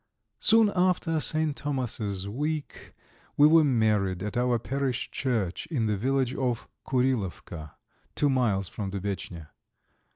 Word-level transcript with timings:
Soon 0.39 0.71
after 0.75 1.19
St. 1.19 1.55
Thomas's 1.55 2.27
week 2.27 2.95
we 3.37 3.45
were 3.45 3.63
married 3.63 4.23
at 4.23 4.35
our 4.35 4.57
parish 4.57 5.11
church 5.11 5.67
in 5.67 5.85
the 5.85 5.95
village 5.95 6.33
of 6.33 6.67
Kurilovka, 6.87 7.73
two 8.15 8.27
miles 8.27 8.67
from 8.67 8.89
Dubetchnya. 8.89 9.49